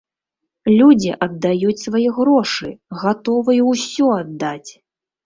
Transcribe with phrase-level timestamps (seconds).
[0.77, 2.71] Людзі аддаюць свае грошы,
[3.03, 4.71] гатовыя ўсё аддаць!